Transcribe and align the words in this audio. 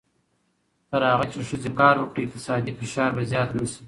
تر 0.89 1.01
هغه 1.11 1.25
چې 1.31 1.39
ښځې 1.49 1.71
کار 1.79 1.95
وکړي، 1.99 2.21
اقتصادي 2.23 2.71
فشار 2.79 3.09
به 3.15 3.21
زیات 3.31 3.49
نه 3.57 3.65
شي. 3.71 3.77